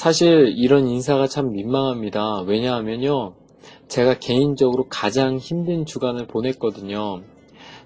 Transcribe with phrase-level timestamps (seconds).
[0.00, 2.40] 사실 이런 인사가 참 민망합니다.
[2.46, 3.34] 왜냐하면요.
[3.86, 7.20] 제가 개인적으로 가장 힘든 주간을 보냈거든요.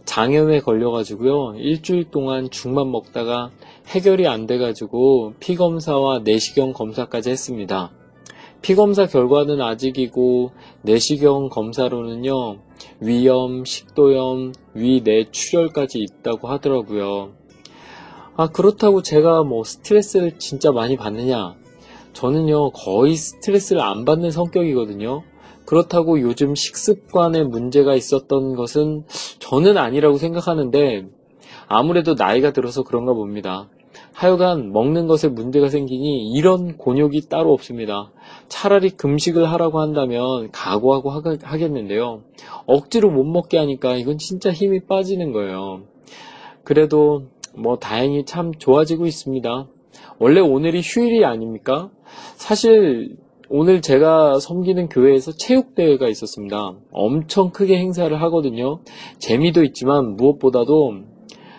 [0.05, 1.57] 장염에 걸려가지고요.
[1.57, 3.51] 일주일 동안 죽만 먹다가
[3.89, 7.91] 해결이 안 돼가지고 피검사와 내시경 검사까지 했습니다.
[8.63, 10.53] 피검사 결과는 아직이고
[10.83, 12.59] 내시경 검사로는요.
[13.01, 17.33] 위염, 식도염, 위내 출혈까지 있다고 하더라고요.
[18.37, 21.64] 아, 그렇다고 제가 뭐 스트레스를 진짜 많이 받느냐?
[22.15, 25.23] 저는요, 거의 스트레스를 안 받는 성격이거든요.
[25.67, 29.05] 그렇다고 요즘 식습관에 문제가 있었던 것은
[29.39, 31.07] 저는 아니라고 생각하는데,
[31.67, 33.69] 아무래도 나이가 들어서 그런가 봅니다.
[34.13, 38.13] 하여간 먹는 것에 문제가 생기니 이런 곤욕이 따로 없습니다.
[38.49, 41.11] 차라리 금식을 하라고 한다면 각오하고
[41.43, 42.23] 하겠는데요.
[42.67, 45.83] 억지로 못 먹게 하니까 이건 진짜 힘이 빠지는 거예요.
[46.63, 47.25] 그래도
[47.57, 49.69] 뭐 다행히 참 좋아지고 있습니다.
[50.19, 51.91] 원래 오늘이 휴일이 아닙니까?
[52.37, 53.17] 사실
[53.49, 56.75] 오늘 제가 섬기는 교회에서 체육대회가 있었습니다.
[56.93, 58.81] 엄청 크게 행사를 하거든요.
[59.19, 60.95] 재미도 있지만 무엇보다도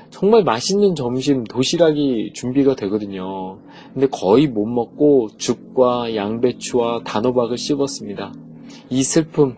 [0.09, 3.59] 정말 맛있는 점심 도시락이 준비가 되거든요.
[3.93, 8.33] 근데 거의 못 먹고 죽과 양배추와 단호박을 씹었습니다.
[8.89, 9.55] 이 슬픔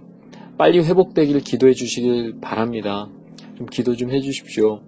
[0.58, 3.10] 빨리 회복되길 기도해 주시길 바랍니다.
[3.58, 4.82] 좀 기도 좀 해 주십시오.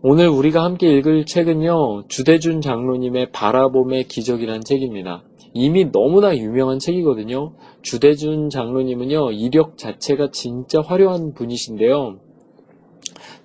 [0.00, 5.24] 오늘 우리가 함께 읽을 책은요, 주대준 장로님의 바라봄의 기적이라는 책입니다.
[5.54, 7.54] 이미 너무나 유명한 책이거든요.
[7.82, 12.20] 주대준 장로님은요, 이력 자체가 진짜 화려한 분이신데요.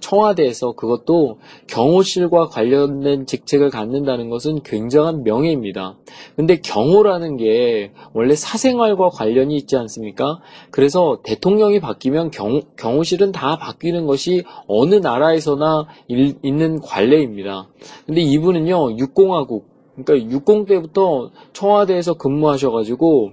[0.03, 5.97] 청와대에서 그것도 경호실과 관련된 직책을 갖는다는 것은 굉장한 명예입니다.
[6.35, 10.41] 근데 경호라는 게 원래 사생활과 관련이 있지 않습니까?
[10.71, 17.69] 그래서 대통령이 바뀌면 경, 경호실은 다 바뀌는 것이 어느 나라에서나 일, 있는 관례입니다.
[18.05, 23.31] 근데 이분은요, 육공화국, 그러니까 육공 때부터 청와대에서 근무하셔가지고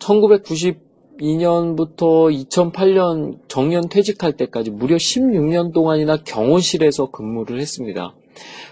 [0.00, 0.89] 1990
[1.20, 8.14] 2002년부터 2008년 정년 퇴직할 때까지 무려 16년 동안이나 경호실에서 근무를 했습니다.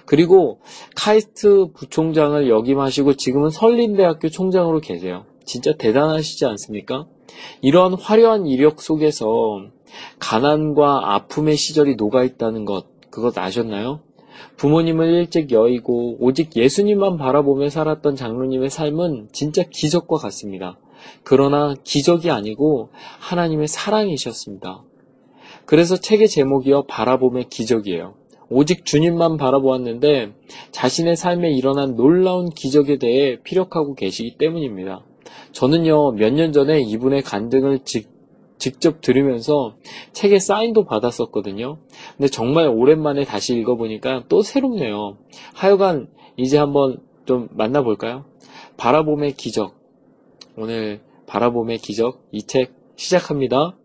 [0.06, 0.60] 그리고
[0.96, 5.24] 카이스트 부총장을 역임하시고 지금은 설린대학교 총장으로 계세요.
[5.44, 7.06] 진짜 대단하시지 않습니까?
[7.60, 9.62] 이러한 화려한 이력 속에서
[10.18, 14.00] 가난과 아픔의 시절이 녹아있다는 것, 그것 아셨나요?
[14.56, 20.78] 부모님을 일찍 여의고 오직 예수님만 바라보며 살았던 장로님의 삶은 진짜 기적과 같습니다.
[21.22, 24.82] 그러나 기적이 아니고 하나님의 사랑이셨습니다.
[25.66, 28.14] 그래서 책의 제목이요 바라봄의 기적이에요.
[28.50, 30.32] 오직 주님만 바라보았는데
[30.70, 35.04] 자신의 삶에 일어난 놀라운 기적에 대해 피력하고 계시기 때문입니다.
[35.52, 38.08] 저는요 몇 년 전에 이분의 간증을 직,
[38.58, 39.76] 직접 들으면서
[40.12, 41.78] 책에 사인도 받았었거든요.
[42.16, 45.18] 근데 정말 오랜만에 다시 읽어보니까 또 새롭네요.
[45.54, 48.24] 하여간 이제 한번 좀 만나볼까요?
[48.78, 49.77] 바라봄의 기적.
[50.60, 53.76] 오늘 바라봄의 기적 이 책 시작합니다.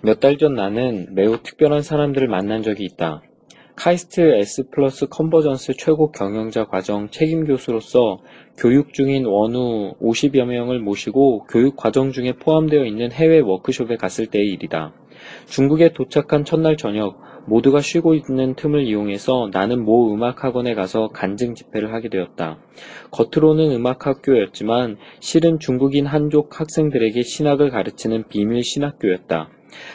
[0.00, 3.22] 몇 달 전 나는 매우 특별한 사람들을 만난 적이 있다.
[3.76, 8.20] 카이스트 S 플러스 convergence 최고 경영자 과정 책임 교수로서
[8.56, 14.48] 교육 중인 원우 50여 명을 모시고 교육 과정 중에 포함되어 있는 해외 워크숍에 갔을 때의
[14.52, 14.94] 일이다.
[15.46, 21.92] 중국에 도착한 첫날 저녁 모두가 쉬고 있는 틈을 이용해서 나는 모 음악학원에 가서 간증 집회를
[21.92, 22.58] 하게 되었다.
[23.10, 29.50] 겉으로는 음악학교였지만 실은 중국인 한족 학생들에게 신학을 가르치는 비밀 신학교였다.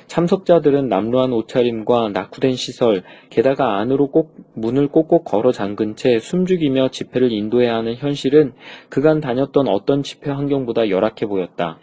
[0.08, 7.32] 참석자들은 남루한 옷차림과 낙후된 시설, 게다가 안으로 꼭 문을 꼭꼭 걸어 잠근 채 숨죽이며 집회를
[7.32, 8.54] 인도해야 하는 현실은
[8.90, 11.80] 그간 다녔던 어떤 집회 환경보다 열악해 보였다.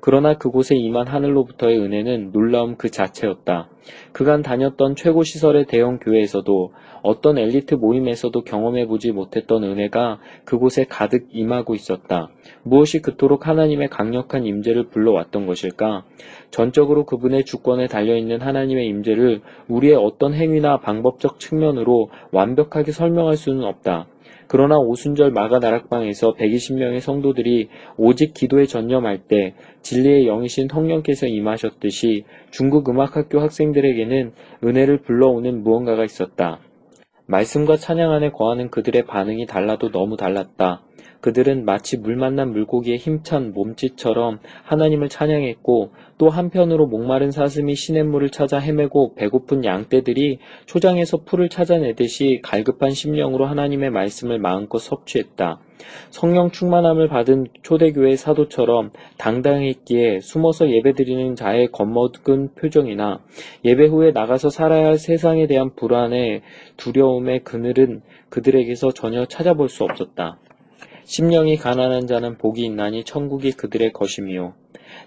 [0.00, 3.68] 그러나 그곳에 임한 하늘로부터의 은혜는 놀라움 그 자체였다.
[4.12, 6.72] 그간 다녔던 최고 시설의 대형 교회에서도
[7.02, 12.28] 어떤 엘리트 모임에서도 경험해보지 못했던 은혜가 그곳에 가득 임하고 있었다.
[12.62, 16.04] 무엇이 그토록 하나님의 강력한 임재를 불러왔던 것일까?
[16.50, 24.06] 전적으로 그분의 주권에 달려있는 하나님의 임재를 우리의 어떤 행위나 방법적 측면으로 완벽하게 설명할 수는 없다.
[24.48, 27.68] 그러나 오순절 마가 나락방에서 120명의 성도들이
[27.98, 34.32] 오직 기도에 전념할 때 진리의 영이신 성령께서 임하셨듯이 중국 음악학교 학생들에게는
[34.64, 36.60] 은혜를 불러오는 무언가가 있었다.
[37.28, 40.82] 말씀과 찬양 안에 거하는 그들의 반응이 달라도 너무 달랐다.
[41.20, 48.58] 그들은 마치 물 만난 물고기의 힘찬 몸짓처럼 하나님을 찬양했고 또 한편으로 목마른 사슴이 시냇물을 찾아
[48.58, 55.60] 헤매고 배고픈 양떼들이 초장에서 풀을 찾아내듯이 갈급한 심령으로 하나님의 말씀을 마음껏 섭취했다.
[56.10, 63.20] 성령 충만함을 받은 초대교회 사도처럼 당당했기에 숨어서 예배드리는 자의 겁먹은 표정이나
[63.64, 66.42] 예배 후에 나가서 살아야 할 세상에 대한 불안에
[66.76, 70.38] 두려움의 그늘은 그들에게서 전혀 찾아볼 수 없었다.
[71.04, 74.52] 심령이 가난한 자는 복이 있나니 천국이 그들의 것임이요.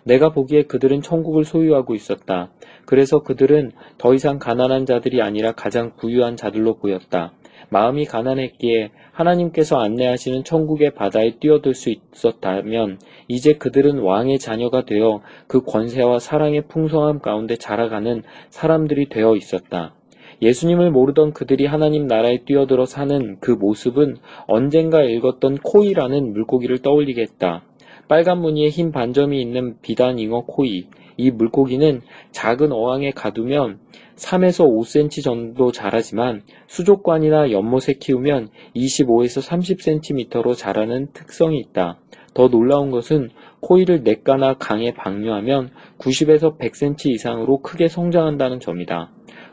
[0.03, 2.51] 내가 보기에 그들은 천국을 소유하고 있었다.
[2.85, 7.33] 그래서 그들은 더 이상 가난한 자들이 아니라 가장 부유한 자들로 보였다.
[7.71, 15.61] 마음이 가난했기에 하나님께서 안내하시는 천국의 바다에 뛰어들 수 있었다면 이제 그들은 왕의 자녀가 되어 그
[15.61, 19.95] 권세와 사랑의 풍성함 가운데 자라가는 사람들이 되어 있었다.
[20.41, 27.63] 예수님을 모르던 그들이 하나님 나라에 뛰어들어 사는 그 모습은 언젠가 읽었던 코이라는 물고기를 떠올리게 했다.
[28.09, 30.87] 빨간 무늬에 흰 반점이 있는 비단 잉어 코이.
[31.15, 32.01] 이 물고기는
[32.31, 33.79] 작은 어항에 가두면
[34.15, 41.97] 3에서 5cm 정도 자라지만 수족관이나 연못에 키우면 25에서 30cm로 자라는 특성이 있다.
[42.33, 43.29] 더 놀라운 것은
[43.59, 49.11] 코이를 냇가나 강에 방류하면 90에서 100cm 이상으로 크게 성장한다는 점이다.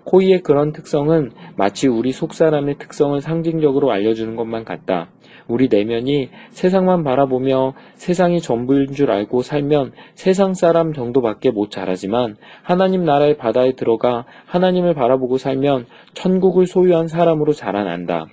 [0.08, 5.10] 코이의 그런 특성은 마치 우리 속사람의 특성을 상징적으로 알려주는 것만 같다.
[5.46, 13.04] 우리 내면이 세상만 바라보며 세상이 전부인 줄 알고 살면 세상 사람 정도밖에 못 자라지만 하나님
[13.04, 15.84] 나라의 바다에 들어가 하나님을 바라보고 살면
[16.14, 18.26] 천국을 소유한 사람으로 자라난다.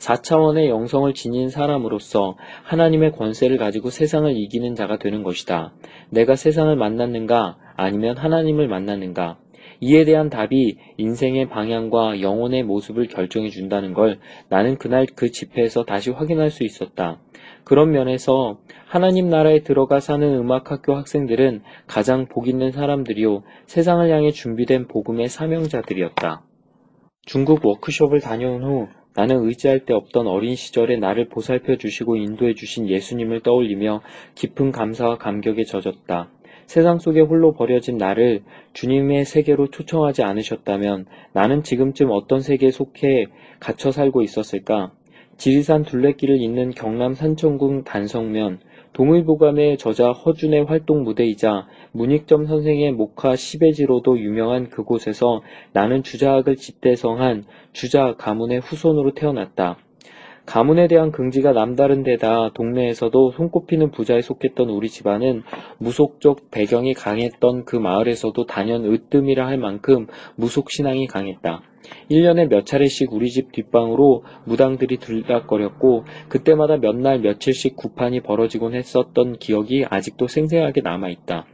[0.00, 5.72] 4차원의 영성을 지닌 사람으로서 하나님의 권세를 가지고 세상을 이기는 자가 되는 것이다.
[6.10, 9.38] 내가 세상을 만났는가 아니면 하나님을 만났는가?
[9.84, 16.10] 이에 대한 답이 인생의 방향과 영혼의 모습을 결정해 준다는 걸 나는 그날 그 집회에서 다시
[16.10, 17.18] 확인할 수 있었다.
[17.64, 24.86] 그런 면에서 하나님 나라에 들어가 사는 음악학교 학생들은 가장 복 있는 사람들이요 세상을 향해 준비된
[24.86, 26.44] 복음의 사명자들이었다.
[27.24, 32.88] 중국 워크숍을 다녀온 후 나는 의지할 데 없던 어린 시절에 나를 보살펴 주시고 인도해 주신
[32.88, 34.00] 예수님을 떠올리며
[34.36, 36.30] 깊은 감사와 감격에 젖었다.
[36.72, 41.04] 세상 속에 홀로 버려진 나를 주님의 세계로 초청하지 않으셨다면
[41.34, 43.26] 나는 지금쯤 어떤 세계에 속해
[43.60, 44.90] 갇혀 살고 있었을까?
[45.36, 48.60] 지리산 둘레길을 잇는 경남 산천군 단성면,
[48.94, 55.42] 동의보감의 저자 허준의 활동 무대이자 문익점 선생의 목화 시베지로도 유명한 그곳에서
[55.74, 59.76] 나는 주자학을 집대성한 주자 가문의 후손으로 태어났다.
[60.46, 65.42] 가문에 대한 긍지가 남다른 데다 동네에서도 손꼽히는 부자에 속했던 우리 집안은
[65.78, 70.06] 무속적 배경이 강했던 그 마을에서도 단연 으뜸이라 할 만큼
[70.36, 71.62] 무속신앙이 강했다.
[72.10, 79.38] 1년에 몇 차례씩 우리 집 뒷방으로 무당들이 들락거렸고 그때마다 몇 날 며칠씩 구판이 벌어지곤 했었던
[79.38, 81.46] 기억이 아직도 생생하게 남아있다.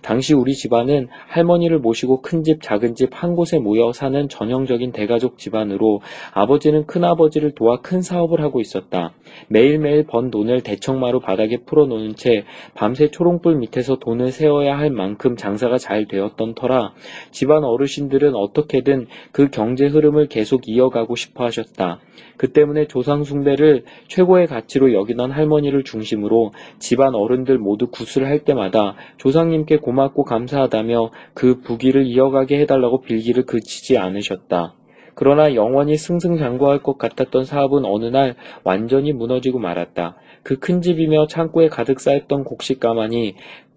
[0.00, 5.38] 당시 우리 집안은 할머니를 모시고 큰 집, 작은 집 한 곳에 모여 사는 전형적인 대가족
[5.38, 6.00] 집안으로
[6.32, 9.12] 아버지는 큰아버지를 도와 큰 사업을 하고 있었다.
[9.48, 12.44] 매일매일 번 돈을 대청마루 바닥에 풀어놓은 채
[12.74, 16.94] 밤새 초롱불 밑에서 돈을 세워야 할 만큼 장사가 잘 되었던 터라
[17.30, 22.00] 집안 어르신들은 어떻게든 그 경제 흐름을 계속 이어가고 싶어 하셨다.
[22.36, 28.96] 그 때문에 조상 숭배를 최고의 가치로 여기던 할머니를 중심으로 집안 어른들 모두 구슬을 할 때마다
[29.16, 34.74] 조상님께 고맙고 감사하다며 그 부기를 이어가게 해달라고 빌기를 그치지 않으셨다.
[35.14, 40.16] 그러나 영원히 승승장구할 것 같았던 사업은 어느 날 완전히 무너지고 말았다.
[40.42, 43.34] 그 큰 집이며 창고에 가득 쌓였던 곡식 가만히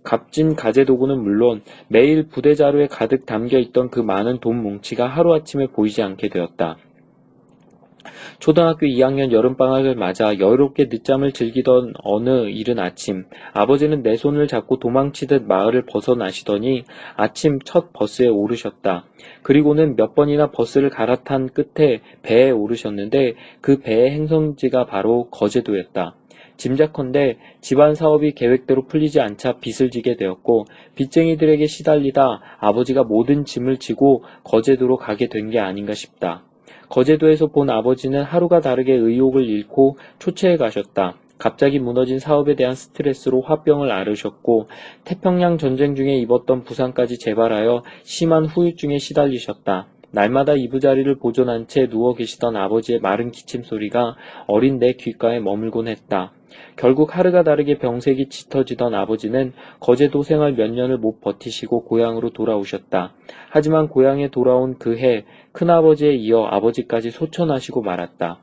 [0.09, 5.67] 값진 가재 도구는 물론 매일 부대 자루에 가득 담겨 있던 그 많은 돈 뭉치가 하루아침에
[5.67, 6.77] 보이지 않게 되었다.
[8.39, 15.43] 초등학교 2학년 여름방학을 맞아 여유롭게 늦잠을 즐기던 어느 이른 아침 아버지는 내 손을 잡고 도망치듯
[15.43, 16.85] 마을을 벗어나시더니
[17.15, 19.05] 아침 첫 버스에 오르셨다.
[19.43, 26.15] 그리고는 몇 번이나 버스를 갈아탄 끝에 배에 오르셨는데 그 배의 행성지가 바로 거제도였다.
[26.59, 34.23] 짐작컨대 집안 사업이 계획대로 풀리지 않자 빚을 지게 되었고 빚쟁이들에게 시달리다 아버지가 모든 짐을 지고
[34.43, 36.43] 거제도로 가게 된 게 아닌가 싶다.
[36.89, 41.15] 거제도에서 본 아버지는 하루가 다르게 의욕을 잃고 초췌해 가셨다.
[41.37, 44.67] 갑자기 무너진 사업에 대한 스트레스로 화병을 앓으셨고
[45.05, 49.87] 태평양 전쟁 중에 입었던 부상까지 재발하여 심한 후유증에 시달리셨다.
[50.11, 54.15] 날마다 이부자리를 보존한 채 누워 계시던 아버지의 마른 기침 소리가
[54.47, 56.33] 어린 내 귓가에 머물곤 했다.
[56.75, 63.13] 결국 하루가 다르게 병색이 짙어지던 아버지는 거제도 생활 몇 년을 못 버티시고 고향으로 돌아오셨다.
[63.49, 68.39] 하지만 고향에 돌아온 그 해 큰아버지에 이어 아버지까지 소천하시고 말았다.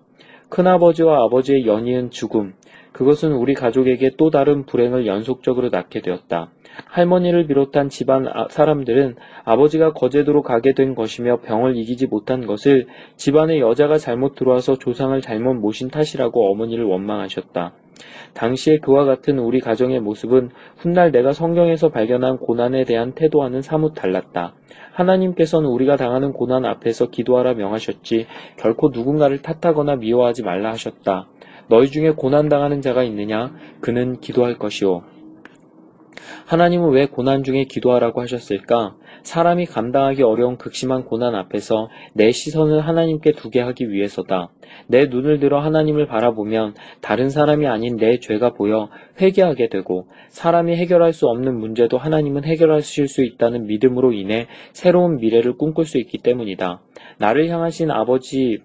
[0.48, 2.54] 큰아버지와 아버지의 연이은 죽음.
[2.96, 6.48] 그것은 우리 가족에게 또 다른 불행을 연속적으로 낳게 되었다.
[6.86, 12.86] 할머니를 비롯한 집안 아, 사람들은 아버지가 거제도로 가게 된 것이며 병을 이기지 못한 것을
[13.16, 17.74] 집안에 여자가 잘못 들어와서 조상을 잘못 모신 탓이라고 어머니를 원망하셨다.
[18.32, 20.48] 당시에 그와 같은 우리 가정의 모습은
[20.78, 24.54] 훗날 내가 성경에서 발견한 고난에 대한 태도와는 사뭇 달랐다.
[24.92, 28.26] 하나님께서는 우리가 당하는 고난 앞에서 기도하라 명하셨지
[28.56, 31.28] 결코 누군가를 탓하거나 미워하지 말라 하셨다.
[31.68, 33.54] 너희 중에 고난당하는 자가 있느냐?
[33.80, 35.02] 그는 기도할 것이오.
[36.46, 38.96] 하나님은 왜 고난 중에 기도하라고 하셨을까?
[39.24, 44.50] 사람이 감당하기 어려운 극심한 고난 앞에서 내 시선을 하나님께 두게 하기 위해서다.
[44.86, 48.88] 내 눈을 들어 하나님을 바라보면 다른 사람이 아닌 내 죄가 보여
[49.20, 55.56] 회개하게 되고 사람이 해결할 수 없는 문제도 하나님은 해결하실 수 있다는 믿음으로 인해 새로운 미래를
[55.56, 56.80] 꿈꿀 수 있기 때문이다.
[57.18, 58.58] 나를 향하신 아버지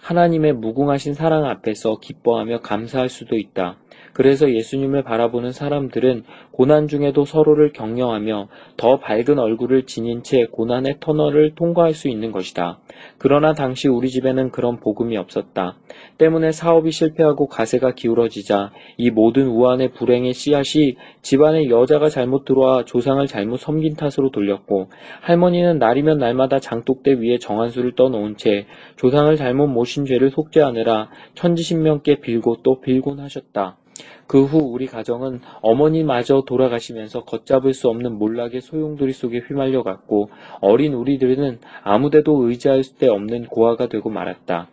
[0.00, 3.78] 하나님의 무궁하신 사랑 앞에서 기뻐하며 감사할 수도 있다.
[4.12, 11.54] 그래서 예수님을 바라보는 사람들은 고난 중에도 서로를 격려하며 더 밝은 얼굴을 지닌 채 고난의 터널을
[11.54, 12.80] 통과할 수 있는 것이다.
[13.18, 15.76] 그러나 당시 우리 집에는 그런 복음이 없었다.
[16.18, 23.24] 때문에 사업이 실패하고 가세가 기울어지자 이 모든 우한의 불행의 씨앗이 집안에 여자가 잘못 들어와 조상을
[23.26, 24.88] 잘못 섬긴 탓으로 돌렸고
[25.20, 32.58] 할머니는 날이면 날마다 장독대 위에 정한수를 떠놓은 채 조상을 잘못 모신 죄를 속죄하느라 천지신명께 빌고
[32.62, 33.76] 또 빌곤 하셨다.
[34.26, 40.94] 그 후 우리 가정은 어머니마저 돌아가시면서 걷잡을 수 없는 몰락의 소용돌이 속에 휘말려 갔고 어린
[40.94, 44.68] 우리들은 아무데도 의지할 데 없는 고아가 되고 말았다.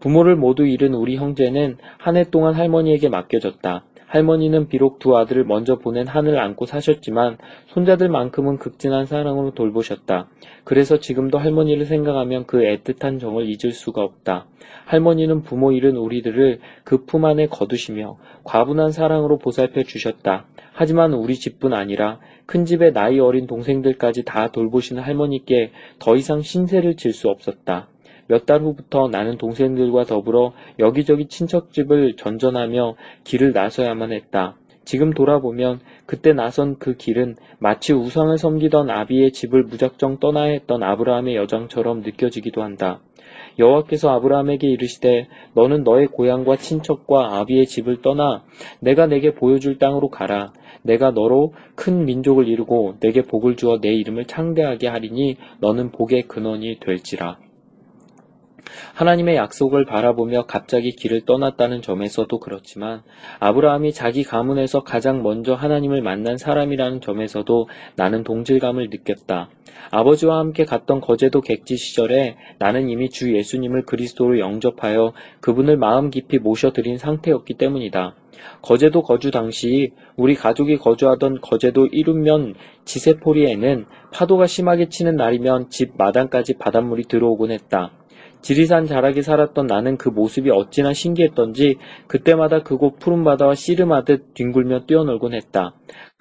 [0.00, 3.84] 부모를 모두 잃은 우리 형제는 한 해 동안 할머니에게 맡겨졌다.
[4.14, 10.28] 할머니는 비록 두 아들을 먼저 보낸 한을 안고 사셨지만 손자들만큼은 극진한 사랑으로 돌보셨다.
[10.62, 14.46] 그래서 지금도 할머니를 생각하면 그 애틋한 정을 잊을 수가 없다.
[14.86, 20.46] 할머니는 부모 잃은 우리들을 그 품 안에 거두시며 과분한 사랑으로 보살펴 주셨다.
[20.72, 26.94] 하지만 우리 집뿐 아니라 큰 집의 나이 어린 동생들까지 다 돌보시는 할머니께 더 이상 신세를
[26.94, 27.88] 질 수 없었다.
[28.26, 34.56] 몇 달 후부터 나는 동생들과 더불어 여기저기 친척집을 전전하며 길을 나서야만 했다.
[34.84, 41.36] 지금 돌아보면 그때 나선 그 길은 마치 우상을 섬기던 아비의 집을 무작정 떠나야 했던 아브라함의
[41.36, 43.00] 여정처럼 느껴지기도 한다.
[43.58, 48.44] 여호와께서 아브라함에게 이르시되 너는 너의 고향과 친척과 아비의 집을 떠나
[48.80, 50.52] 내가 내게 보여줄 땅으로 가라.
[50.82, 56.78] 내가 너로 큰 민족을 이루고 내게 복을 주어 내 이름을 창대하게 하리니 너는 복의 근원이
[56.80, 57.38] 될지라.
[58.94, 63.02] 하나님의 약속을 바라보며 갑자기 길을 떠났다는 점에서도 그렇지만
[63.40, 69.50] 아브라함이 자기 가문에서 가장 먼저 하나님을 만난 사람이라는 점에서도 나는 동질감을 느꼈다.
[69.90, 76.38] 아버지와 함께 갔던 거제도 객지 시절에 나는 이미 주 예수님을 그리스도로 영접하여 그분을 마음 깊이
[76.38, 78.14] 모셔드린 상태였기 때문이다.
[78.62, 82.54] 거제도 거주 당시 우리 가족이 거주하던 거제도 이룸면
[82.84, 87.92] 지세포리에는 파도가 심하게 치는 날이면 집 마당까지 바닷물이 들어오곤 했다.
[88.44, 95.32] 지리산 자락에 살았던 나는 그 모습이 어찌나 신기했던지 그때마다 그곳 푸른 바다와 씨름하듯 뒹굴며 뛰어놀곤
[95.32, 95.74] 했다.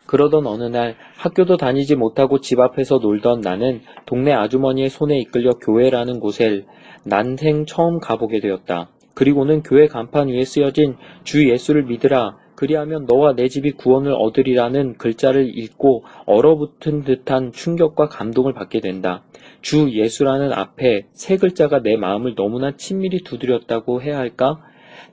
[0.08, 6.22] 그러던 어느 날 학교도 다니지 못하고 집 앞에서 놀던 나는 동네 아주머니의 손에 이끌려 교회라는
[6.22, 6.64] 곳에
[7.06, 8.90] 난생 처음 가보게 되었다.
[9.16, 15.58] 그리고는 교회 간판 위에 쓰여진 주 예수를 믿으라 그리하면 너와 내 집이 구원을 얻으리라는 글자를
[15.58, 19.24] 읽고 얼어붙은 듯한 충격과 감동을 받게 된다.
[19.62, 24.60] 주 예수라는 앞에 세 글자가 내 마음을 너무나 친밀히 두드렸다고 해야 할까?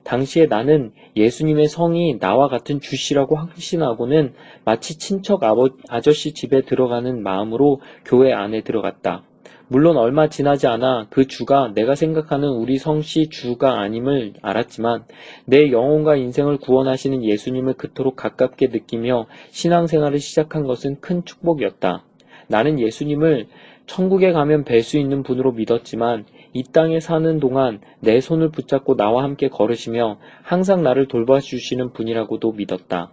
[0.03, 4.33] 당시에 나는 예수님의 성이 나와 같은 주씨라고 확신하고는
[4.65, 9.23] 마치 친척 아버, 아저씨 집에 들어가는 마음으로 교회 안에 들어갔다.
[9.67, 15.05] 물론 얼마 지나지 않아 그 주가 내가 생각하는 우리 성씨 주가 아님을 알았지만
[15.45, 22.03] 내 영혼과 인생을 구원하시는 예수님을 그토록 가깝게 느끼며 신앙생활을 시작한 것은 큰 축복이었다.
[22.47, 23.47] 나는 예수님을
[23.85, 29.23] 천국에 가면 뵐 수 있는 분으로 믿었지만 이 땅에 사는 동안 내 손을 붙잡고 나와
[29.23, 33.11] 함께 걸으시며 항상 나를 돌봐주시는 분이라고도 믿었다.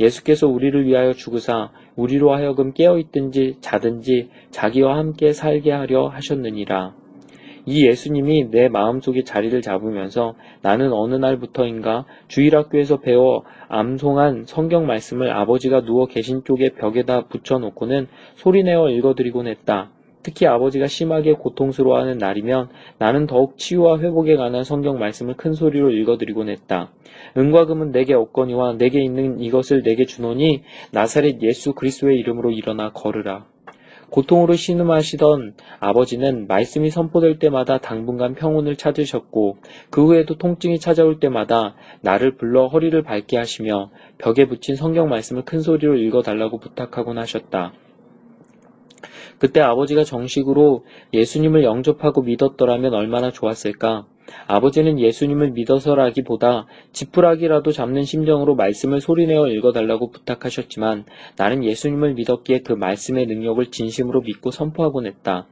[0.00, 6.94] 예수께서 우리를 위하여 죽으사 우리로 하여금 깨어있든지 자든지 자기와 함께 살게 하려 하셨느니라.
[7.66, 15.82] 이 예수님이 내 마음속에 자리를 잡으면서 나는 어느 날부터인가 주일학교에서 배워 암송한 성경 말씀을 아버지가
[15.82, 19.93] 누워 계신 쪽에 벽에다 붙여놓고는 소리내어 읽어드리곤 했다.
[20.24, 26.48] 특히 아버지가 심하게 고통스러워하는 날이면 나는 더욱 치유와 회복에 관한 성경 말씀을 큰 소리로 읽어드리곤
[26.48, 26.90] 했다.
[27.36, 30.62] 은과 금은 내게 없거니와 내게 있는 이것을 내게 주노니
[30.92, 33.46] 나사렛 예수 그리스도의 이름으로 일어나 걸으라.
[34.10, 39.58] 고통으로 신음하시던 아버지는 말씀이 선포될 때마다 당분간 평온을 찾으셨고
[39.90, 45.60] 그 후에도 통증이 찾아올 때마다 나를 불러 허리를 밟게 하시며 벽에 붙인 성경 말씀을 큰
[45.60, 47.72] 소리로 읽어달라고 부탁하곤 하셨다.
[49.44, 54.06] 그때 아버지가 정식으로 예수님을 영접하고 믿었더라면 얼마나 좋았을까?
[54.46, 61.04] 아버지는 예수님을 믿어서라기보다 지푸라기라도 잡는 심정으로 말씀을 소리내어 읽어달라고 부탁하셨지만
[61.36, 65.46] 나는 예수님을 믿었기에 그 말씀의 능력을 진심으로 믿고 선포하곤 했다.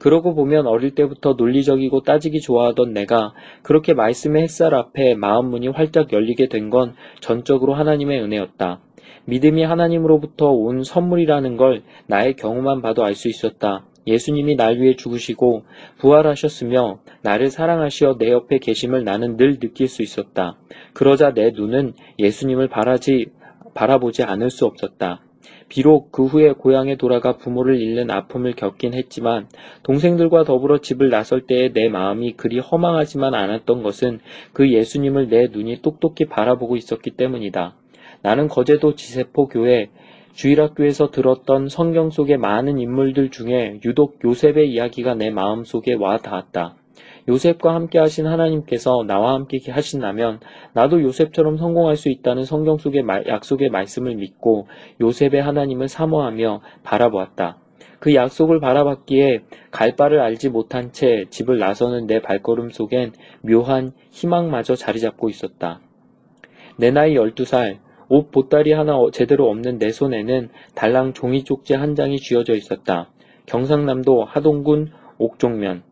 [0.00, 6.12] 그러고 보면 어릴 때부터 논리적이고 따지기 좋아하던 내가 그렇게 말씀의 햇살 앞에 마음 문이 활짝
[6.12, 8.80] 열리게 된 건 전적으로 하나님의 은혜였다.
[9.26, 13.84] 믿음이 하나님으로부터 온 선물이라는 걸 나의 경우만 봐도 알 수 있었다.
[14.06, 15.64] 예수님이 날 위해 죽으시고
[15.98, 20.56] 부활하셨으며 나를 사랑하시어 내 옆에 계심을 나는 늘 느낄 수 있었다.
[20.92, 23.26] 그러자 내 눈은 예수님을 바라지,
[23.74, 25.22] 바라보지 않을 수 없었다.
[25.68, 29.48] 비록 그 후에 고향에 돌아가 부모를 잃는 아픔을 겪긴 했지만
[29.82, 34.20] 동생들과 더불어 집을 나설 때의 내 마음이 그리 허망하지만 않았던 것은
[34.52, 37.74] 그 예수님을 내 눈이 똑똑히 바라보고 있었기 때문이다.
[38.22, 39.90] 나는 거제도 지세포 교회
[40.32, 46.76] 주일학교에서 들었던 성경 속의 많은 인물들 중에 유독 요셉의 이야기가 내 마음속에 와 닿았다.
[47.28, 50.40] 요셉과 함께 하신 하나님께서 나와 함께 하신다면
[50.74, 54.68] 나도 요셉처럼 성공할 수 있다는 성경 속의 약속의 말씀을 믿고
[55.00, 57.58] 요셉의 하나님을 사모하며 바라보았다.
[57.98, 64.76] 그 약속을 바라봤기에 갈 바를 알지 못한 채 집을 나서는 내 발걸음 속엔 묘한 희망마저
[64.76, 65.80] 자리 잡고 있었다.
[66.76, 72.18] 내 나이 12살, 옷 보따리 하나 제대로 없는 내 손에는 달랑 종이 쪽지 한 장이
[72.18, 73.10] 쥐어져 있었다.
[73.46, 75.82] 경상남도 하동군 옥종면.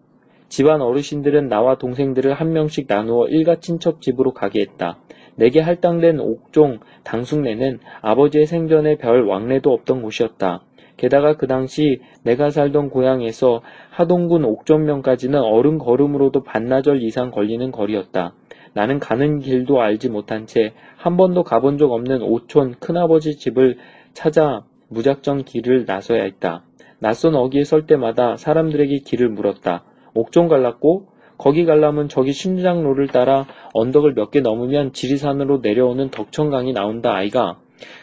[0.48, 4.98] 집안 어르신들은 나와 동생들을 한 명씩 나누어 일가 친척 집으로 가게 했다.
[5.36, 10.62] 내게 할당된 옥종 당숙내는 아버지의 생전에 별 왕래도 없던 곳이었다.
[10.96, 18.34] 게다가 그 당시 내가 살던 고향에서 하동군 옥전면까지는 어른 걸음으로도 반나절 이상 걸리는 거리였다.
[18.74, 23.76] 나는 가는 길도 알지 못한 채 한 번도 가본 적 없는 오촌 큰아버지 집을
[24.14, 26.64] 찾아 무작정 길을 나서야 했다.
[26.98, 29.84] 낯선 어귀에 설 때마다 사람들에게 길을 물었다.
[30.14, 37.14] 옥종 갈랐고 거기 갈라면 저기 신장로를 따라 언덕을 몇 개 넘으면 지리산으로 내려오는 덕천강이 나온다
[37.14, 37.58] 아이가.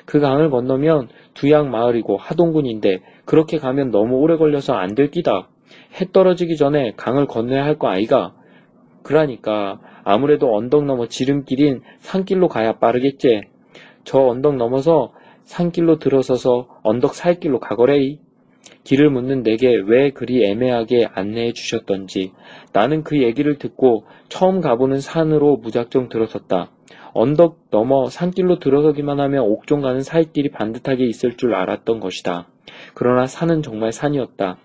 [0.05, 5.47] 그 강을 건너면 두양 마을이고 하동군인데 그렇게 가면 너무 오래 걸려서 안 될 끼다.
[5.99, 8.33] 해 떨어지기 전에 강을 건너야 할 거 아이가.
[9.03, 13.41] 그러니까 아무래도 언덕 넘어 지름길인 산길로 가야 빠르겠지.
[14.03, 18.19] 저 언덕 넘어서 산길로 들어서서 언덕 살길로 가거래이.
[18.83, 22.31] 길을 묻는 내게 왜 그리 애매하게 안내해 주셨던지
[22.73, 26.71] 나는 그 얘기를 듣고 처음 가보는 산으로 무작정 들어섰다.
[27.13, 32.47] 언덕 넘어 산길로 들어서기만 하면 옥종 가는 사이길이 반듯하게 있을 줄 알았던 것이다.
[32.93, 34.57] 그러나 산은 정말 산이었다.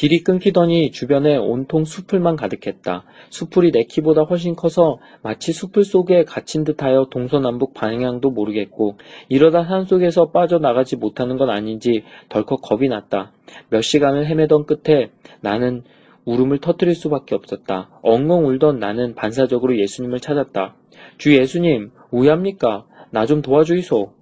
[0.00, 3.04] 길이 끊기더니 주변에 온통 수풀만 가득했다.
[3.28, 8.96] 수풀이 내 키보다 훨씬 커서 마치 수풀 속에 갇힌 듯하여 동서남북 방향도 모르겠고
[9.28, 13.32] 이러다 산속에서 빠져나가지 못하는 건 아닌지 덜컥 겁이 났다.
[13.68, 15.10] 몇 시간을 헤매던 끝에
[15.42, 15.82] 나는
[16.24, 17.90] 울음을 터뜨릴 수밖에 없었다.
[18.00, 20.76] 엉엉 울던 나는 반사적으로 예수님을 찾았다.
[21.18, 22.86] 주 예수님, 우야합니까?
[23.10, 24.12] 나 좀 도와주이소.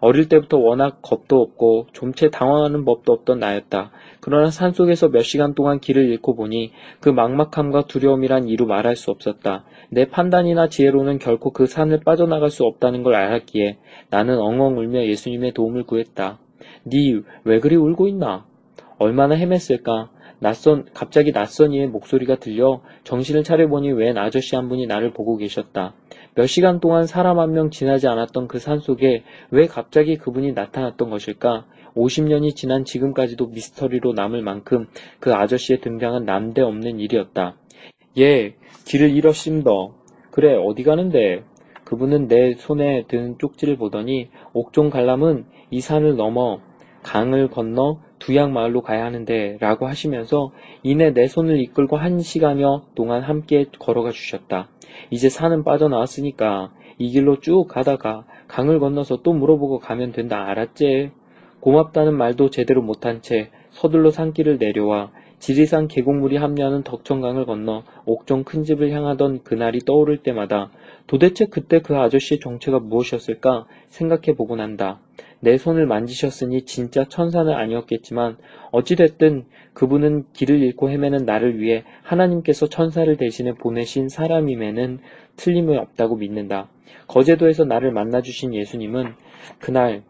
[0.00, 3.90] 어릴 때부터 워낙 겁도 없고 좀채 당황하는 법도 없던 나였다.
[4.20, 9.64] 그러나 산속에서 몇 시간 동안 길을 잃고 보니 그 막막함과 두려움이란 이루 말할 수 없었다.
[9.90, 13.78] 내 판단이나 지혜로는 결코 그 산을 빠져나갈 수 없다는 걸 알았기에
[14.10, 16.38] 나는 엉엉 울며 예수님의 도움을 구했다.
[16.86, 18.44] 니 왜 그리 울고 있나?
[18.98, 20.08] 얼마나 헤맸을까?
[20.42, 25.94] 낯선, 갑자기 낯선 이의 목소리가 들려 정신을 차려보니 웬 아저씨 한 분이 나를 보고 계셨다.
[26.34, 31.10] 몇 시간 동안 사람 한 명 지나지 않았던 그 산 속에 왜 갑자기 그분이 나타났던
[31.10, 31.66] 것일까?
[31.96, 34.86] 50년이 지난 지금까지도 미스터리로 남을 만큼
[35.18, 37.56] 그 아저씨의 등장은 남대없는 일이었다.
[38.18, 38.54] 예,
[38.86, 39.94] 길을 잃었심더.
[40.30, 41.44] 그래, 어디 가는데?
[41.84, 46.60] 그분은 내 손에 든 쪽지를 보더니 옥종 관람은 이 산을 넘어
[47.02, 53.22] 강을 건너 두양 마을로 가야 하는데 라고 하시면서 이내 내 손을 이끌고 한 시간여 동안
[53.22, 54.68] 함께 걸어가 주셨다.
[55.10, 61.10] 이제 산은 빠져나왔으니까 이 길로 쭉 가다가 강을 건너서 또 물어보고 가면 된다 알았지?
[61.60, 68.62] 고맙다는 말도 제대로 못한 채 서둘러 산길을 내려와 지리산 계곡물이 함유하는 덕천강을 건너 옥정 큰
[68.62, 70.70] 집을 향하던 그날이 떠오를 때마다
[71.06, 75.00] 도대체 그때 그 아저씨의 정체가 무엇이었을까 생각해 보곤 한다.
[75.40, 78.36] 내 손을 만지셨으니 진짜 천사는 아니었겠지만
[78.70, 84.98] 어찌됐든 그분은 길을 잃고 헤매는 나를 위해 하나님께서 천사를 대신해 보내신 사람임에는
[85.36, 86.68] 틀림이 없다고 믿는다.
[87.08, 89.14] 거제도에서 나를 만나주신 예수님은
[89.58, 90.02] 그날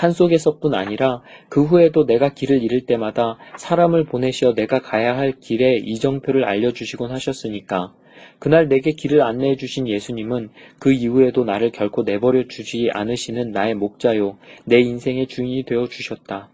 [0.00, 6.44] 산속에서뿐 아니라 그 후에도 내가 길을 잃을 때마다 사람을 보내시어 내가 가야 할 길의 이정표를
[6.44, 7.92] 알려주시곤 하셨으니까.
[8.38, 14.38] 그날 내게 길을 안내해 주신 예수님은 그 이후에도 나를 결코 내버려 주지 않으시는 나의 목자요,
[14.64, 16.48] 내 인생의 주인이 되어 주셨다.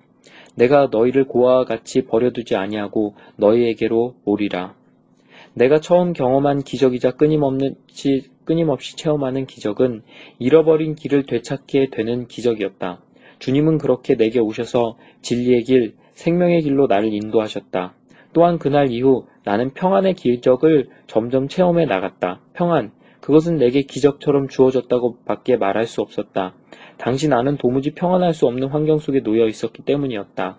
[0.56, 4.74] 내가 너희를 고아와 같이 버려두지 아니하고 너희에게로 오리라.
[5.54, 10.02] 내가 처음 경험한 기적이자 끊임없이, 끊임없이 체험하는 기적은
[10.38, 13.05] 잃어버린 길을 되찾게 되는 기적이었다.
[13.38, 17.94] 주님은 그렇게 내게 오셔서 진리의 길, 생명의 길로 나를 인도하셨다.
[18.32, 22.40] 또한 그날 이후 나는 평안의 기적을 점점 체험해 나갔다.
[22.52, 26.54] 평안, 그것은 내게 기적처럼 주어졌다고 밖에 말할 수 없었다.
[26.96, 30.58] 당시 나는 도무지 평안할 수 없는 환경 속에 놓여 있었기 때문이었다.